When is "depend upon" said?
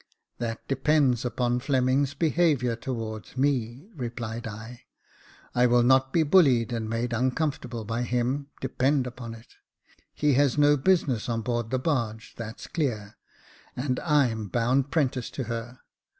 8.61-9.35